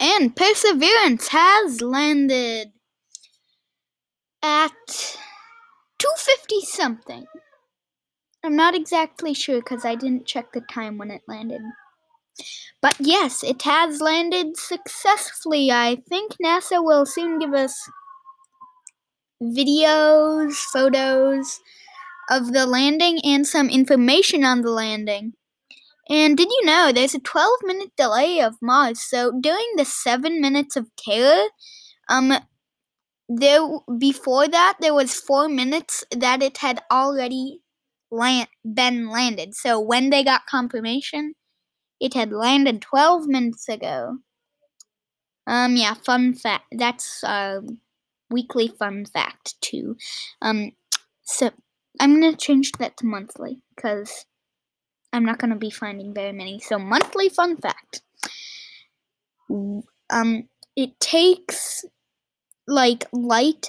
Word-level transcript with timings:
And 0.00 0.34
Perseverance 0.34 1.28
has 1.28 1.80
landed 1.80 2.72
at 4.42 5.16
250 5.98 6.60
something. 6.60 7.26
I'm 8.44 8.54
not 8.54 8.74
exactly 8.74 9.32
sure 9.32 9.60
because 9.62 9.86
I 9.86 9.94
didn't 9.94 10.26
check 10.26 10.52
the 10.52 10.60
time 10.60 10.98
when 10.98 11.10
it 11.10 11.22
landed. 11.26 11.62
But 12.82 12.96
yes, 13.00 13.42
it 13.42 13.62
has 13.62 14.02
landed 14.02 14.58
successfully. 14.58 15.70
I 15.70 15.96
think 16.08 16.36
NASA 16.44 16.84
will 16.84 17.06
soon 17.06 17.38
give 17.38 17.54
us 17.54 17.88
videos, 19.42 20.54
photos 20.72 21.60
of 22.30 22.52
the 22.52 22.66
landing, 22.66 23.20
and 23.24 23.46
some 23.46 23.68
information 23.70 24.44
on 24.44 24.62
the 24.62 24.70
landing. 24.70 25.34
And 26.10 26.36
did 26.36 26.48
you 26.50 26.66
know 26.66 26.90
there's 26.92 27.14
a 27.14 27.20
12 27.20 27.60
minute 27.62 27.92
delay 27.96 28.40
of 28.40 28.56
Mars? 28.60 29.00
So 29.02 29.32
during 29.40 29.66
the 29.76 29.84
7 29.84 30.40
minutes 30.40 30.76
of 30.76 30.88
terror, 30.96 31.48
um 32.08 32.32
there 33.28 33.62
before 33.98 34.48
that 34.48 34.78
there 34.80 34.94
was 34.94 35.14
4 35.14 35.48
minutes 35.48 36.04
that 36.16 36.42
it 36.42 36.58
had 36.58 36.82
already 36.90 37.60
land, 38.10 38.48
been 38.64 39.10
landed. 39.10 39.54
So 39.54 39.80
when 39.80 40.10
they 40.10 40.24
got 40.24 40.46
confirmation, 40.46 41.34
it 42.00 42.14
had 42.14 42.32
landed 42.32 42.82
12 42.82 43.26
minutes 43.28 43.68
ago. 43.68 44.18
Um 45.46 45.76
yeah, 45.76 45.94
fun 45.94 46.34
fact. 46.34 46.66
That's 46.72 47.22
uh 47.24 47.60
weekly 48.30 48.68
fun 48.68 49.06
fact 49.06 49.60
too. 49.60 49.96
Um 50.42 50.72
so 51.22 51.50
I'm 52.00 52.20
to 52.22 52.36
change 52.36 52.72
that 52.78 52.96
to 52.98 53.06
monthly 53.06 53.60
cuz 53.76 54.26
I'm 55.12 55.24
not 55.24 55.38
going 55.38 55.50
to 55.50 55.56
be 55.56 55.70
finding 55.70 56.14
very 56.14 56.32
many. 56.32 56.60
So 56.60 56.78
monthly 56.78 57.28
fun 57.28 57.56
fact. 57.56 58.02
Um 59.48 60.48
it 60.76 60.98
takes 61.00 61.84
like 62.66 63.06
light 63.12 63.68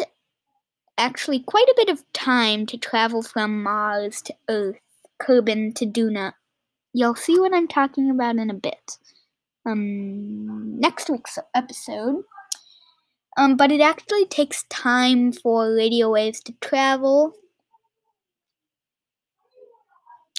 actually 0.98 1.40
quite 1.40 1.68
a 1.68 1.74
bit 1.76 1.90
of 1.90 2.04
time 2.14 2.66
to 2.68 2.78
travel 2.78 3.24
from 3.24 3.64
Mars 3.64 4.22
to 4.22 4.36
Earth, 4.48 4.80
Kerbin 5.20 5.74
to 5.76 5.86
Duna. 5.86 6.34
You'll 6.94 7.16
see 7.16 7.40
what 7.40 7.54
I'm 7.54 7.68
talking 7.68 8.10
about 8.12 8.36
in 8.36 8.50
a 8.50 8.54
bit. 8.54 8.98
Um, 9.66 10.80
next 10.80 11.10
week's 11.10 11.40
episode. 11.56 12.24
Um, 13.38 13.56
but 13.56 13.72
it 13.72 13.82
actually 13.82 14.26
takes 14.26 14.64
time 14.70 15.32
for 15.32 15.74
radio 15.74 16.12
waves 16.12 16.42
to 16.42 16.54
travel. 16.62 17.34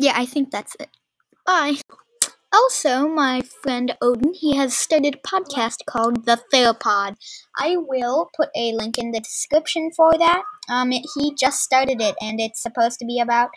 Yeah, 0.01 0.15
I 0.17 0.27
think 0.27 0.51
that's 0.51 0.75
it. 0.81 0.89
Bye. 1.47 1.77
Also, 2.55 3.09
my 3.09 3.41
friend 3.63 3.97
Odin, 4.03 4.35
he 4.35 4.57
has 4.57 4.77
started 4.77 5.15
a 5.15 5.27
podcast 5.27 5.87
called 5.87 6.27
The 6.27 6.39
Theropod. 6.53 7.17
I 7.59 7.77
will 7.79 8.31
put 8.37 8.51
a 8.55 8.73
link 8.73 8.99
in 8.99 9.11
the 9.11 9.21
description 9.21 9.91
for 9.97 10.13
that. 10.19 10.43
Um, 10.69 10.93
it, 10.93 11.07
he 11.15 11.35
just 11.35 11.63
started 11.63 12.03
it, 12.03 12.15
and 12.21 12.39
it's 12.41 12.63
supposed 12.63 12.99
to 12.99 13.07
be 13.07 13.21
about 13.21 13.51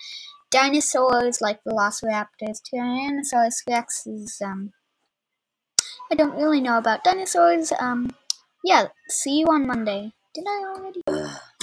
dinosaurs 0.49 1.41
like 1.41 1.59
Velociraptors, 1.67 2.61
Tyrannosaurus 2.63 3.67
Rex 3.69 4.07
is, 4.07 4.41
um, 4.41 4.71
I 6.09 6.15
don't 6.15 6.35
really 6.35 6.61
know 6.61 6.77
about 6.77 7.03
dinosaurs. 7.03 7.73
Um, 7.77 8.11
yeah, 8.63 8.87
see 9.09 9.39
you 9.39 9.47
on 9.47 9.67
Monday. 9.67 10.13
Did 10.33 10.45
I 10.47 10.73
already? 10.73 11.01